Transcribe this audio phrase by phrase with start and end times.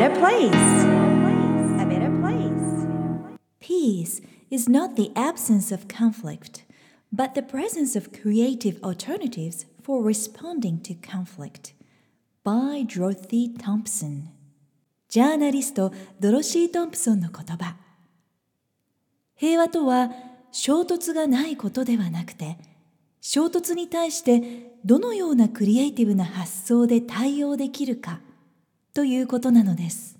[0.00, 0.84] better place.
[1.78, 3.36] A better place.
[3.60, 6.64] Peace is not the absence of conflict,
[7.12, 11.74] but the presence of creative alternatives for responding to conflict.
[12.42, 14.30] By Dorothy Thompson
[15.10, 17.76] ジャーナリストドロシー・トンプソンの言葉
[19.34, 20.10] 平和とは
[20.52, 22.56] 衝突がないことではなくて
[23.20, 28.20] 衝突に対してどのようなクリエイティブな発想で対応できるか
[28.92, 30.18] ということなのです。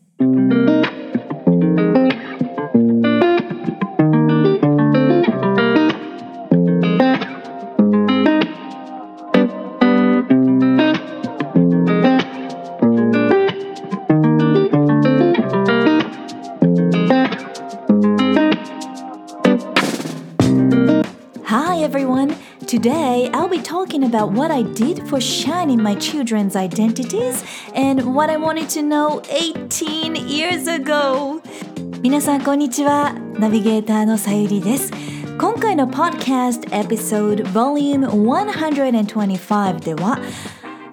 [24.09, 29.21] about what I did for shining my children's identities and what I wanted to know
[29.29, 31.41] 18 years ago.
[32.01, 33.13] 皆さん、こんにちは。
[33.39, 34.91] ナビゲーターのさゆりです。
[35.37, 40.19] 今回の Podcast Episode Volume 125では、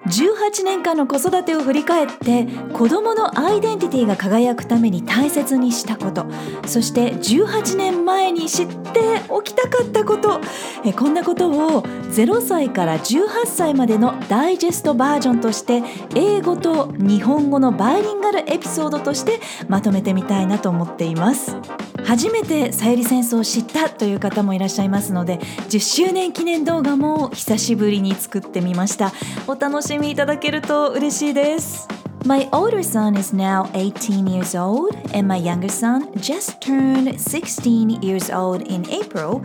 [0.08, 6.26] 18年間の子育てを振り返って子どものアイデンティティが輝くために大切にしたこと。
[6.66, 10.40] そして18年前に知っておきたかったこと。
[10.84, 15.82] えこんなことを0歳から18歳までのダイジェストバージョンとして
[16.14, 21.56] 英語と日本語のバイリンガルエピソードとしてまとめてみたいなと思っています。
[22.04, 29.12] 初めてさゆり戦争を知ったという方もいらっしゃいますので10周年記念動画も久しぶりに作ってみました。
[29.46, 31.87] お楽し みいただけると嬉しいです
[32.25, 38.01] My older son is now 18 years old, and my younger son just turned 16
[38.01, 39.41] years old in April.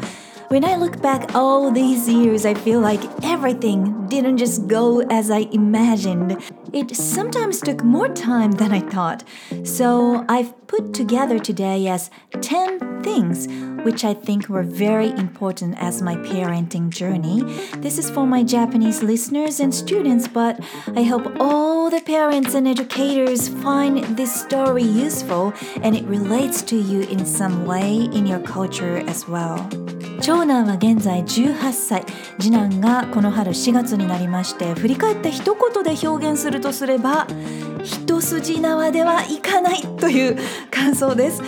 [0.54, 5.32] When I look back all these years, I feel like everything didn't just go as
[5.32, 6.38] I imagined.
[6.72, 9.24] It sometimes took more time than I thought.
[9.64, 13.48] So I've put together today as 10 things
[13.84, 17.42] which I think were very important as my parenting journey.
[17.78, 20.60] This is for my Japanese listeners and students, but
[20.96, 26.76] I hope all the parents and educators find this story useful and it relates to
[26.76, 29.68] you in some way in your culture as well.
[30.24, 32.06] 長男は現在18歳
[32.40, 37.28] 次男がこの春4月になりまして振り返って一言で表現するとすれば
[37.84, 40.38] 一筋縄ではいかないという
[40.72, 41.44] 感想です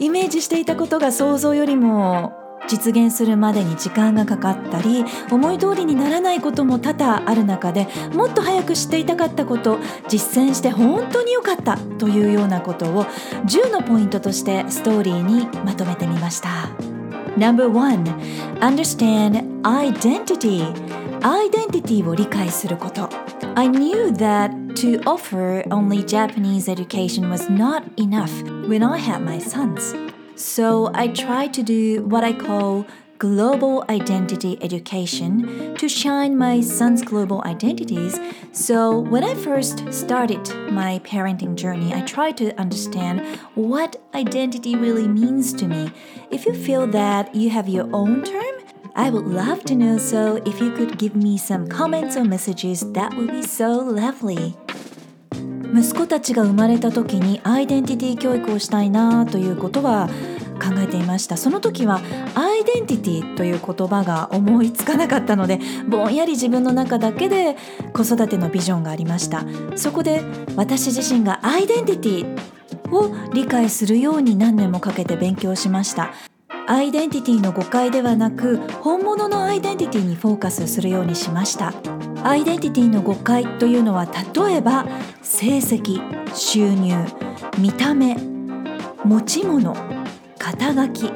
[0.00, 2.32] イメージしていたことが想像よりも
[2.66, 16.95] 実現するまでに時間がかかったり思い通りにならないことも多々ある中でもっと早く知っていたかったこと実践して本当に良かったというようなことを10のポイントとしてストーリーにまとめてみました。
[17.37, 18.03] Number one,
[18.61, 20.63] understand identity.
[21.21, 23.09] Identity を理解すること。
[23.55, 28.31] I knew that to offer only Japanese education was not enough
[28.67, 29.93] when I had my sons.
[30.35, 32.85] So I tried to do what I call
[33.21, 38.19] global identity education to shine my son's global identities.
[38.51, 43.21] So, when I first started my parenting journey, I tried to understand
[43.53, 45.91] what identity really means to me.
[46.31, 48.55] If you feel that you have your own term,
[48.95, 52.91] I would love to know so if you could give me some comments or messages,
[52.93, 54.55] that would be so lovely.
[55.73, 60.09] 息子たちが生まれた時にアイデンティティ教育をしたいなということは
[60.56, 61.36] 考えていました。
[61.36, 62.00] その時は
[62.34, 67.56] アイデンティティという言葉が思いつかなかったのでぼんやり自分の中だけで
[67.92, 69.44] 子育てのビジョンがありました。
[69.76, 70.22] そこで
[70.56, 76.12] 私自身がアイデンティティを理解するように何年もかけて勉強しました。
[76.68, 81.72] アイデンティティの誤解ではなく本物のアイデンティティにフォーカスするようにしました。
[82.24, 84.84] アイデンティティの誤解というのは例えば
[85.22, 86.00] 成績
[86.34, 86.92] 収入
[87.58, 88.16] 見た目
[89.04, 89.76] 持ち物
[90.58, 91.12] 肩書き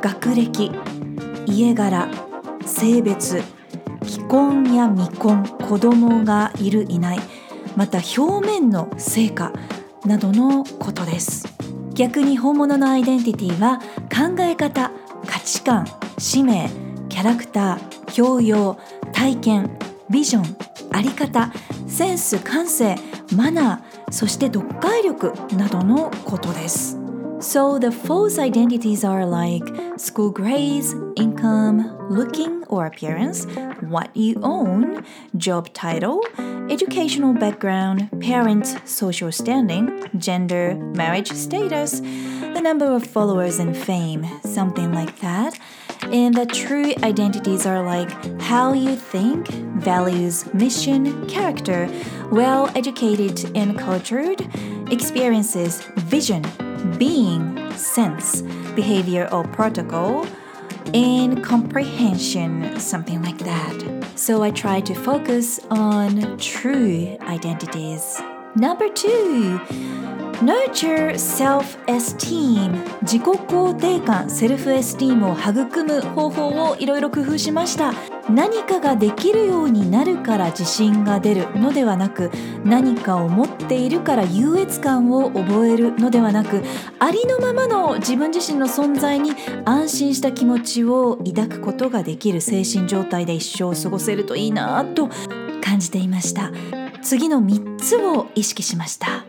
[0.00, 0.70] 学歴
[1.46, 2.08] 家柄
[2.66, 3.42] 性別
[4.04, 7.18] 既婚や未婚子供がいるいない
[7.76, 9.52] また表面の成果
[10.04, 11.48] などのことです。
[11.94, 13.78] 逆に本物のアイデンティティは
[14.12, 14.90] 考え方
[15.26, 15.86] 価値観
[16.18, 16.68] 使命
[17.08, 18.78] キャラクター教養
[19.12, 19.78] 体験
[20.10, 20.56] ビジョン
[20.92, 21.52] あり方
[21.86, 22.96] センス感性
[23.34, 27.03] マナーそして読解力などのことです。
[27.44, 29.62] So the false identities are like
[29.98, 33.44] school grades, income, looking or appearance,
[33.82, 35.04] what you own,
[35.36, 36.24] job title,
[36.70, 44.92] educational background, parents' social standing, gender, marriage status, the number of followers and fame, something
[44.92, 45.56] like that.
[46.04, 48.10] And the true identities are like
[48.40, 49.48] how you think,
[49.84, 51.90] values, mission, character,
[52.32, 54.40] well educated and cultured,
[54.90, 56.42] experiences, vision,
[56.97, 58.41] being, sense,
[58.75, 60.25] behavior or protocol,
[60.93, 64.05] and comprehension, something like that.
[64.15, 68.21] So I try to focus on true identities.
[68.55, 69.59] Number two,
[70.41, 72.71] Nurture self-esteem
[73.01, 77.93] 自己肯定感セルフエスティームを育む方法をいろいろ工夫しました
[78.28, 82.30] 何かができるようになるから自信が出るのではなく
[82.64, 86.62] 何かを持っているから優越感を覚えるのではなく
[86.98, 89.32] ありのままの自分自身の存在に
[89.64, 95.10] 安心した気持ちを抱くことができる精神状態で一生を過ごせるといいなと
[95.62, 96.50] 感じていました
[97.02, 99.26] 次の3つを意識しました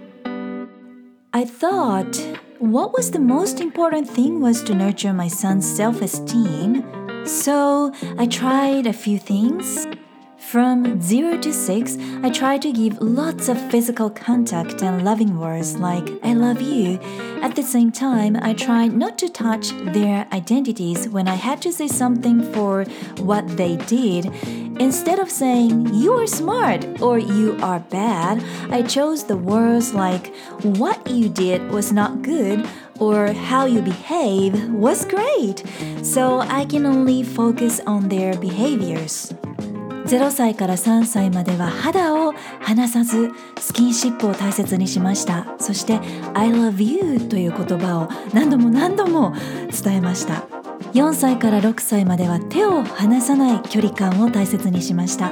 [1.31, 7.05] I thought what was the most important thing was to nurture my son's self esteem.
[7.25, 9.88] So I tried a few things.
[10.38, 15.77] From 0 to 6, I tried to give lots of physical contact and loving words
[15.77, 17.00] like I love you.
[17.42, 21.74] At the same time, I tried not to touch their identities when I had to
[21.74, 22.83] say something for
[23.18, 24.28] what they did.
[24.80, 30.33] Instead of saying you are smart or you are bad, I chose the words like
[30.62, 32.68] what you did was not good
[33.00, 35.63] or how you behave was great.
[36.03, 39.36] So I can only focus on their behaviors.
[40.06, 46.00] 0歳から3歳までは肌を離さずスキンシップを大切にしましたそして
[46.36, 49.33] 「I love you」という言葉を何度も何度も
[49.83, 50.44] 伝えました
[50.94, 55.31] 4歳から6歳までは手を離さない距離感を大切にしました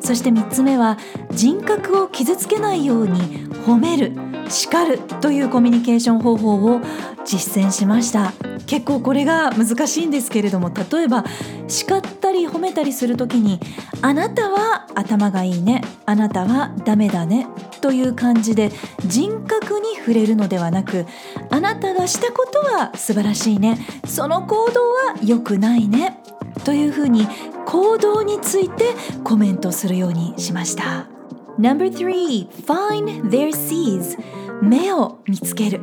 [0.00, 0.96] そして3つ目は
[1.30, 4.12] 人格を傷つけないように褒める
[4.48, 6.80] 叱るというコミュニケーション方法を
[7.24, 8.32] 実践しました
[8.66, 11.24] 結構これが難しいんですけれども例えば
[11.66, 13.60] 叱ったり褒めたりする時に
[14.02, 17.46] 「あなたは頭がいいね」「あなたはダメだね」
[17.80, 18.72] という感じで
[19.06, 21.06] 人格に触れるのではなく
[21.50, 26.20] 「あなたがしたことは素晴らしいね」「その行動は良くないね」
[26.64, 27.26] というふうに
[27.66, 31.17] 行動についてコメントするようにしました。
[31.58, 34.16] No.3 Find their seeds.
[34.62, 35.80] 目を見つける。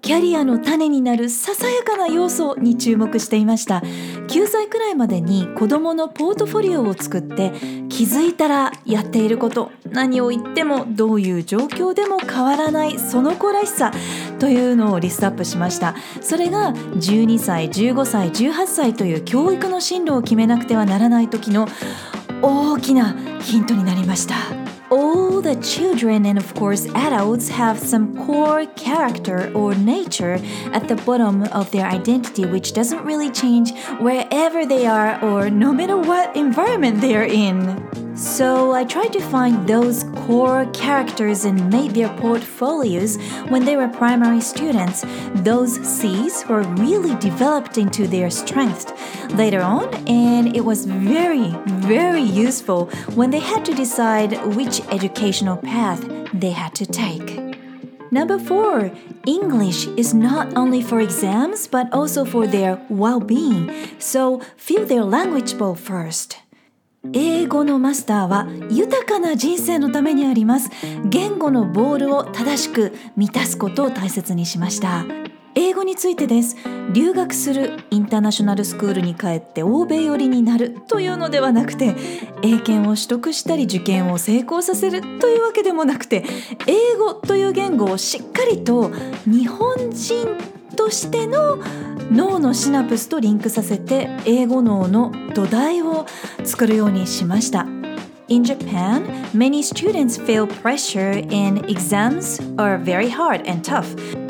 [0.00, 3.78] キャリアの種になるささやかな要素に注目していました。
[4.28, 7.52] 9歳くらいまでに子どものポートフォリオを作って
[7.88, 9.72] 気づいたらやっていること。
[9.90, 13.90] 何を言ってもどういう状況でも変わらないその子らしさ。
[14.38, 15.96] というのをリストアップしました。
[16.20, 21.66] それが12歳15歳18歳という教育の進路を決めなくてはならない時の
[22.42, 24.63] 大きなヒントになりました。
[24.90, 30.38] All the children and of course adults have some core character or nature
[30.72, 35.72] at the bottom of their identity which doesn't really change wherever they are or no
[35.72, 38.03] matter what environment they're in.
[38.14, 43.16] So I tried to find those core characters and made their portfolios
[43.48, 45.04] when they were primary students.
[45.42, 48.86] Those C's were really developed into their strengths
[49.32, 55.56] later on, and it was very, very useful when they had to decide which educational
[55.56, 56.00] path
[56.32, 57.40] they had to take.
[58.12, 58.92] Number four,
[59.26, 65.02] English is not only for exams but also for their well being, so fill their
[65.02, 66.43] language bowl first.
[67.12, 70.70] 英語のマスターは豊かな人生のためにあります。
[71.04, 75.04] 言語のボールを正しく満たすことを大切にしました。
[75.54, 76.56] 英語についてです。
[76.92, 81.94] 留学するインターナショナルスクールに帰って欧米寄りになるというのではなくて
[82.42, 86.24] 英検を取得したり受験を成功させるというわけでもなくて
[86.66, 88.90] 英語という言語をしっかりと
[89.26, 90.26] 日本人
[90.76, 91.58] としての
[92.14, 96.06] 脳のシナプスとリンクさせて英語脳の土台を
[96.44, 97.66] 作るようにしました。
[98.28, 99.04] In Japan,
[99.34, 103.84] many students feel pressure in exams are very hard and tough.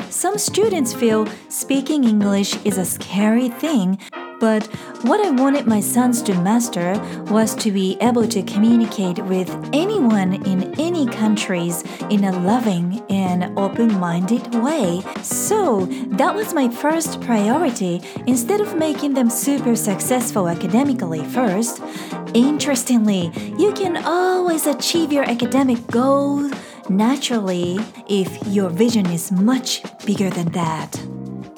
[0.09, 3.99] Some students feel speaking English is a scary thing
[4.39, 4.65] But
[5.03, 6.93] what I wanted my sons to master
[7.31, 13.57] was to be able to communicate with anyone in any countries in a loving and
[13.57, 15.01] open minded way.
[15.21, 15.85] So
[16.19, 21.81] that was my first priority instead of making them super successful academically first.
[22.33, 26.51] Interestingly, you can always achieve your academic goals
[26.89, 31.14] naturally if your vision is much bigger than that.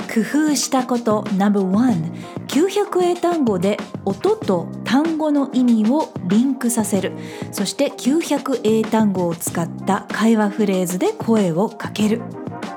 [0.07, 7.13] 工夫したこと No.1 900英単語で音と単語の意味をリンクさせる。
[7.51, 12.21] そして900英単語を使った会話フレーズで声をかける。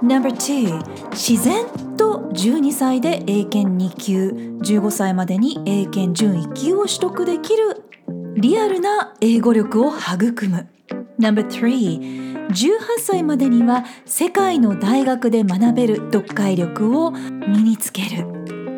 [0.03, 4.31] No.2 自然と12歳で英検2級
[4.63, 7.85] 15歳までに英検準1級を取得できる
[8.37, 10.69] リアルな英語力を育む。
[11.19, 18.27] No.3 18歳までには世界の大学で学べる読解力を身につける。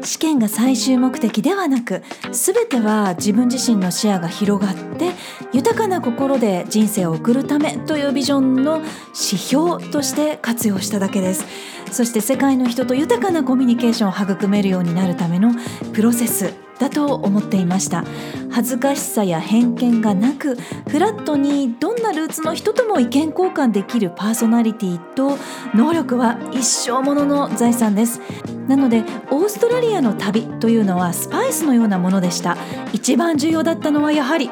[0.05, 2.03] 試験が最終目的ではなく
[2.33, 5.13] 全ては自分自身の視野が広がって
[5.53, 11.45] 豊かな心で人生を送るためというビジョンの指標として活用しただけです。
[11.91, 15.53] そして世界の人と豊かなコミュニケーションを育めるようになるための
[15.93, 16.72] プロセス。
[16.83, 18.05] だと思っていました。
[18.51, 20.57] 恥ずかしさや偏見がなく
[20.89, 25.39] フラットにどんなルーツの人とも意見交換できるパーソナリティと
[25.75, 28.21] 能力は一生ものの財産です。
[28.67, 32.57] なのでオーストラリアの旅というのはスパイスのようなものでした。
[32.93, 34.51] 一番重要だったのはやはり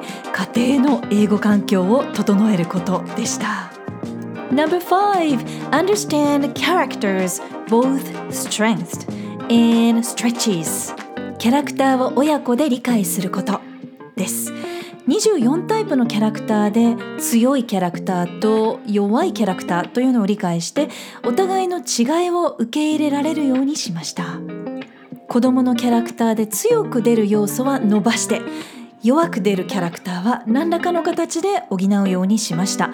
[0.54, 3.72] 家庭の英語環境を整えることでした。
[4.52, 9.04] Number 5 Understand characters both strengths
[9.50, 10.99] and stretches.
[11.40, 13.62] キャラクターを親子で理解すること
[14.14, 14.52] です。
[15.08, 20.90] 24タイプのキャラクターで強いキャラクターと弱いキャラクターというのを理解して
[21.24, 24.38] お互いの違いを受け入れられるようにしました。
[25.28, 28.42] 子供のキャラクターで強く出る要素は伸ばして
[29.02, 32.90] 弱く出るキャラクターは何らかの形で補うようにしました。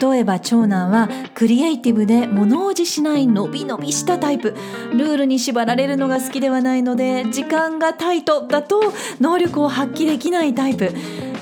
[0.00, 4.54] 例えば長男はクリエイティブで物おじしないのびのびしたタイプ。
[4.92, 8.80] ルールに縛られるのが好きではないので時間がタイトだと
[9.20, 10.92] 能力を発揮できないタイプ。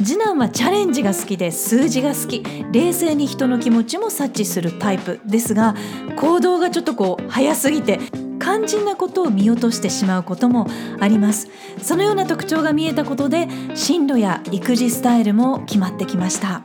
[0.02, 2.42] 次男はチャレンジが好きで数字が好き。
[2.72, 5.74] 冷静に人の気持ちも察知するタイプですが
[6.16, 8.00] 行動がちょっとこう早すぎて
[8.42, 10.66] 肝心なことを見落としてしまうことも
[10.98, 11.48] あります
[11.80, 16.62] そのような特徴が見えたことで進路や育児スタイルも決まってきました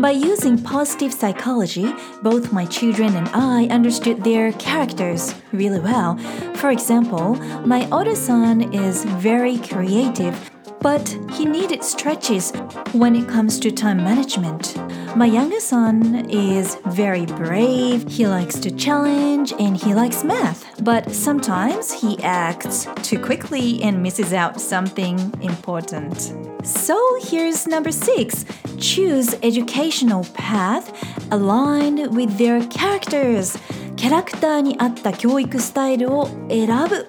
[0.00, 6.18] By using positive psychology, both my children and I understood their characters really well.
[6.56, 10.34] For example, my older son is very creative,
[10.80, 12.52] but he needed stretches
[12.92, 14.74] when it comes to time management.
[15.15, 20.83] My younger son is very brave, he likes to challenge, and he likes math.
[20.83, 26.33] But sometimes he acts too quickly and misses out something important.
[26.63, 28.45] So here's number six
[28.77, 30.91] choose educational path
[31.31, 33.57] aligned with their characters.
[33.95, 37.05] キャラクターに合った教育スタイルを選ぶ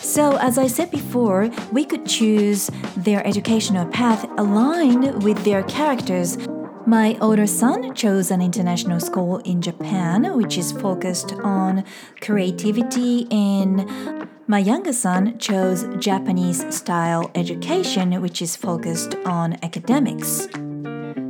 [0.00, 6.38] So, as I said before, we could choose their educational path aligned with their characters.
[6.85, 11.85] My older son chose an international school in Japan, which is focused on
[12.19, 20.49] creativity, and my younger son chose Japanese style education, which is focused on academics.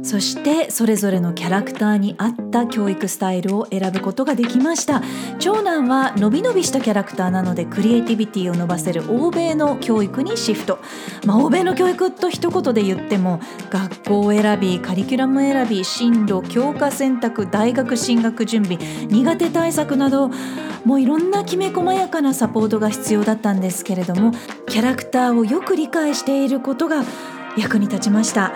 [0.04, 5.02] そしてそれぞれのキャラクターに合った教育スタイルを選ぶことができました。
[5.40, 10.80] 長男はのびのびしたキャラクターなのでクリエイティビティを伸ばせる欧米の教育にシフト、
[11.26, 20.30] まあ、欧米の教育と一言で言っても学校選びカリキュラム選び進路教科選択大学進学準備苦手対策など
[20.86, 24.32] もういろんなきめ細やかなサポートが必要だったんですけれども
[24.68, 27.04] キャラクターをよく理解していることが
[27.58, 28.54] 役に立ちました。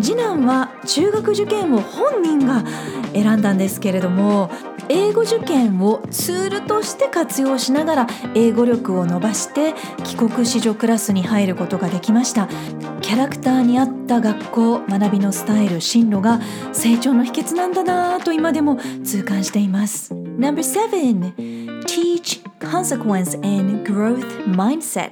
[0.00, 2.64] 次男は中学受験を本人が
[3.12, 4.50] 選んだんですけれども
[4.88, 12.48] 英語受験をツールとして活用しながら英語力を伸ばして帰国子女クラスに入ることができました。
[13.00, 16.40] キャラクターに合った学校学びのスタイル進路が
[16.72, 20.14] 成長の秘訣なんだなぁと今でも痛感しています。
[20.14, 21.34] No.7
[21.86, 25.10] Teach consequence and growth mindset.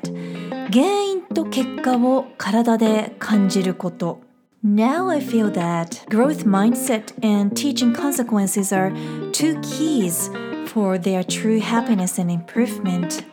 [0.70, 4.21] 原因と結果を体で感じること
[4.63, 8.93] Now I feel that growth mindset and teaching consequences are
[9.33, 10.29] two keys
[10.67, 13.25] for their true happiness and improvement.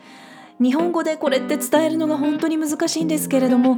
[0.58, 3.76] 日本語でこれって伝えるのが本当に難しいんですけれども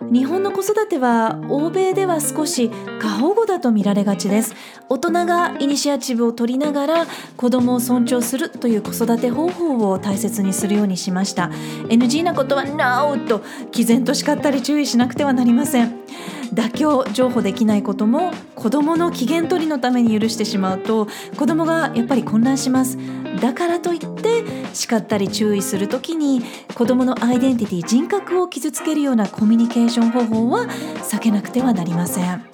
[0.00, 2.70] 日本の子育ては欧米では少し
[3.00, 4.54] 過保護だと見られがちです
[4.88, 7.06] 大人がイニシアチブを取りながら
[7.36, 11.50] 子供を尊重するという子育て方法を大切にするようにしました
[11.88, 13.26] NG なことは NO!
[13.26, 16.00] と毅然と叱ったり注意しなくてはなりません
[16.52, 22.98] 妥協譲歩できないことも子どもの機嫌取りのために許してしまうと子どもがやっぱり混乱します
[23.40, 26.42] だからといって叱ったり注意する時に
[26.74, 32.44] 子どものアイデンティティ人格を傷つけるようなコミュニケーション方法は避けなくてはなりません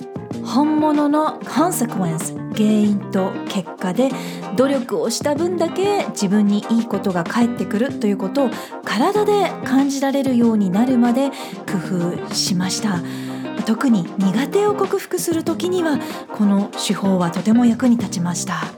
[0.45, 4.11] 本物の consequence 原因と結果で
[4.57, 8.51] 努力をした分だけ自分にいいことが返ってくるということを
[8.85, 11.31] 体で感じられるようになるまで
[11.67, 13.01] 工夫しました。
[13.66, 16.00] 特に苦手を克服する時には
[16.34, 18.74] この手法はとても役に立ちました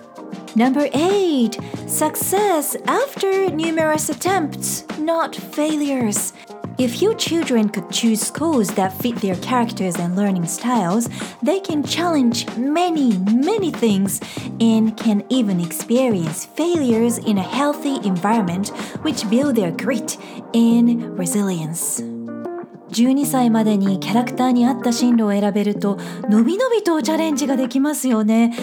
[0.56, 1.50] Number 8
[1.88, 6.34] Success after numerous attempts, not failures
[6.80, 11.08] If your children could choose schools that fit their characters and learning styles,
[11.44, 14.20] they can challenge many, many things
[14.60, 18.70] and can even experience failures in a healthy environment
[19.04, 20.18] which build their grit
[20.56, 22.02] and resilience.
[22.91, 28.55] 12歳までにキャラクターに合った進路を選べるとのびのびとチャレンジができますよね。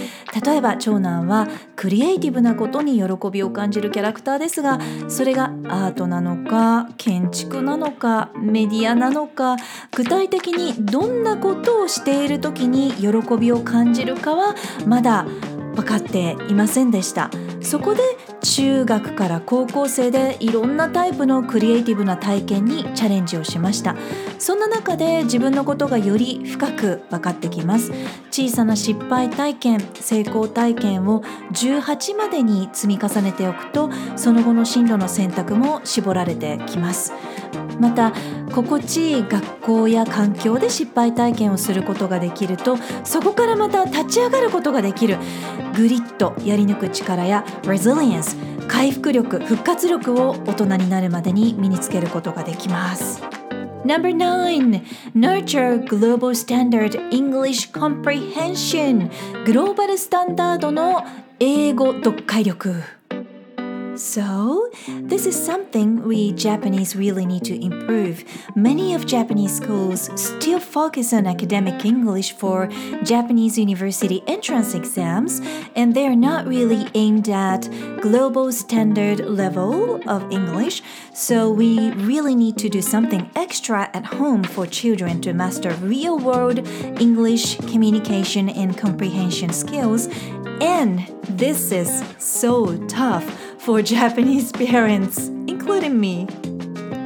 [0.44, 9.56] 例えば長男はクリエイティブなことに喜びを感じるキャラクターですがそれがアートなのか建築なのかメディアなのか
[9.92, 14.56] 具体的にどんなことをしている時に喜びを感じるかは
[14.86, 15.26] まだ
[15.76, 17.30] 分かっていませんでした。
[17.62, 18.02] そこで
[18.42, 23.96] 中学から高校生でいろんなタイプのクリエイティブな体験にチャレンジをしました。
[24.40, 27.92] そんな中で自分のことがより深く分かってきます。
[28.32, 31.22] 小さな失敗体験成功体験を
[31.54, 37.14] 18までに積み重ねておくとその後の進路の選択も絞られてきます。
[37.80, 38.14] また
[38.54, 45.18] 心地いい学校や環境で失敗体験をすることができるとそこからまた立ち上がることができる。
[45.76, 53.22] グリッとやり抜く力や Resilience 回復力復活力を大人になるまでに身につけることができます。
[53.84, 54.84] No.9
[55.16, 59.12] Nurture Global Standard English Comprehension
[59.46, 61.04] グローバルスタンダードの
[61.40, 62.95] 英語読解力。
[63.98, 68.26] So, this is something we Japanese really need to improve.
[68.54, 72.68] Many of Japanese schools still focus on academic English for
[73.04, 75.40] Japanese university entrance exams,
[75.78, 77.70] and they are not really aimed at
[78.02, 80.82] global standard level of English.
[81.14, 86.20] So, we really need to do something extra at home for children to master real
[86.20, 86.60] world
[87.00, 90.10] English communication and comprehension skills.
[90.60, 96.28] And this is so tough for Japanese parents, including me.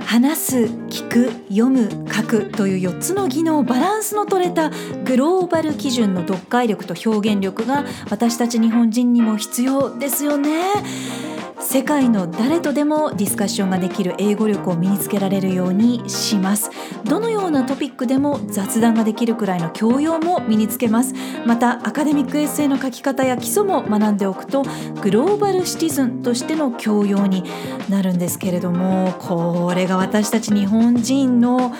[0.06, 0.56] 話す、
[0.90, 4.70] 聞く、読む、書くという4つの技能バランスの取れた
[5.06, 11.29] グローバル基準の読解力と表現力が私たち日本人にも必要ですよね。
[11.62, 16.72] 世界の誰とでもディスカッションができる英語力を身につけられるようにします。
[17.04, 21.14] どのようなトピックでも雑談ができるくらいの教養も身につけます。
[21.46, 24.64] またアカデミックエッセイの書き方や基礎も学んでおくと
[25.02, 27.44] グローバルシティズンとしての教養に
[27.90, 31.74] なるんですけれどもこれが私たち日本人の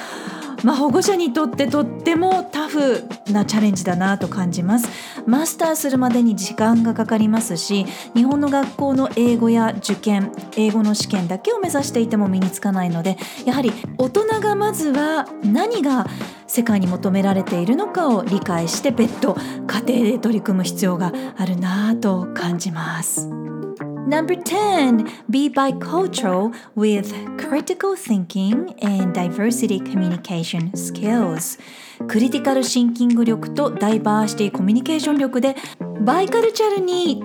[0.64, 4.90] まあ、保護者にとってとってもタフなチャレンジだなと感じます
[5.26, 16.08] マスターするまでに時間がかかりますし日本の学校の英語や受験英語の試験だけを目指していても身につかないのでやはり大人がまずは何が
[16.48, 19.36] 世界に求められているのかを理解して別途
[19.68, 23.49] 家庭で取り組む必要があるなと感じます。
[23.99, 31.59] Number 10, be bicultural with critical thinking and diversity communication skills.
[32.07, 35.57] クリティカルシンキング力とダイバーシティコミュニケーション力で
[36.01, 37.23] バイカルチャルに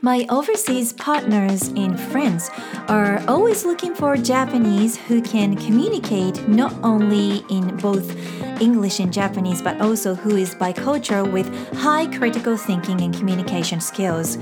[0.00, 2.50] My overseas partners and friends
[2.86, 8.14] are always looking for Japanese who can communicate not only in both
[8.60, 14.38] English and Japanese but also who is bicultural with high critical thinking and communication skills.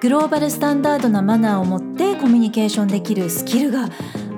[0.00, 3.88] グローバルスタンダードなマナーを持ってコミュニケーションできるスキルが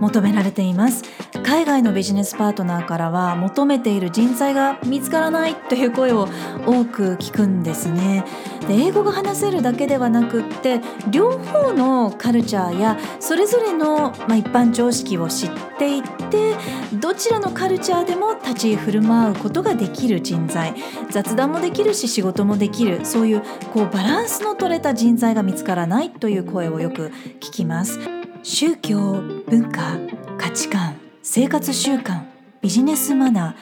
[0.00, 1.04] 求められています。
[1.42, 6.28] 海外のビジネスパートナーからは求めている人材が見つからないという声を
[6.66, 8.24] 多く聞くんですね。
[8.68, 16.54] で英語が話せるだけではなくって両方のカルチャーやそれぞれの、まあ、一般常識を知っていって
[16.94, 20.74] どちらのカルチャーでも立ち振る舞うことができる人材
[21.10, 27.98] 雑談もできるし仕事もできるそういうこうバランスの取れた人材が見つからないという声をよく聞きます。
[28.42, 29.98] 宗教文化
[30.38, 32.22] 価値観生活習慣
[32.62, 33.54] ビジネスマナー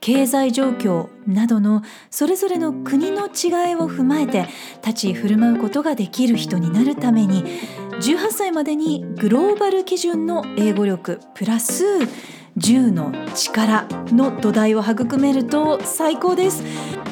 [0.00, 4.46] 経済状況などのそれぞれの国の違いを踏まえて
[4.84, 7.44] 立ち振る舞うことができる人になるために
[8.00, 11.84] 18歳までにグローバル基準の英語力プラス
[12.58, 16.62] 10の力の土台を育めると最高です。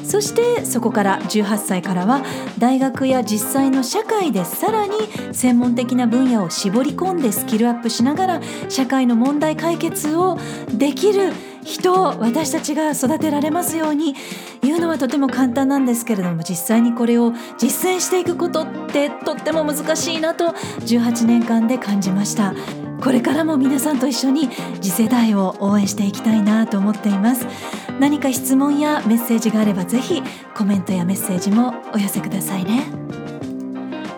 [0.04, 2.22] そしてそこから18歳からは
[2.58, 4.92] 大学や実際の社会でさらに
[5.32, 10.38] 専門的な分野を絞り込んでスキルアップしながら社会の問題解決を
[10.70, 11.32] できる
[11.64, 14.14] 人を私たちが育てられますように
[14.62, 22.55] 言うのはとても簡単なんですけれども実際にこれを実践していくことってとっても難しいなと18年間で感じました。
[23.03, 24.48] これからも皆さんと一緒に
[24.81, 27.46] 次世代を応援していきたいなと思っています。
[28.00, 30.22] 何か質問やメッセージがあればぜひ
[30.55, 32.85] コメントやメッセージもお寄せくださいね。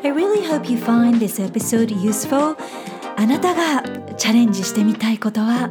[0.05, 2.57] I really hope you find this episode useful
[3.17, 3.83] あなたが
[4.17, 5.71] チャレンジしてみたいことは？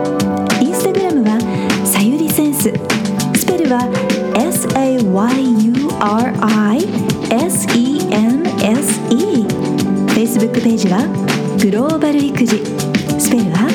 [10.21, 11.01] Facebook ページは
[11.61, 12.63] グローバル育児
[13.19, 13.67] スペルは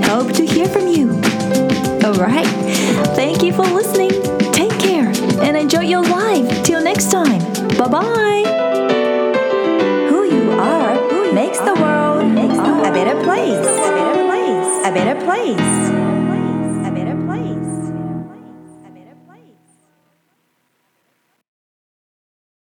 [0.07, 1.11] Hope to hear from you.
[2.05, 2.47] Alright,
[3.15, 4.11] thank you for listening.
[4.53, 6.65] Take care and enjoy your life.
[6.65, 7.41] Till next time.
[7.77, 8.45] Bye bye
[10.09, 12.23] Who you are who makes the world
[12.87, 13.67] a better place.
[13.67, 14.87] A better place.
[14.87, 15.96] A better place